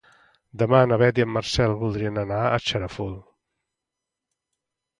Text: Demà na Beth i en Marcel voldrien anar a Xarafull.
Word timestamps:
Demà 0.61 0.79
na 0.91 0.97
Beth 1.01 1.21
i 1.21 1.25
en 1.25 1.29
Marcel 1.33 1.75
voldrien 1.83 2.17
anar 2.23 2.41
a 2.47 2.57
Xarafull. 2.71 3.15